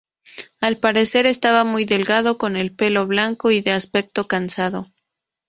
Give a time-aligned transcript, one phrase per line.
[0.61, 4.87] Al parecer, estaba muy delgado, con el pelo blanco y de aspecto cansado.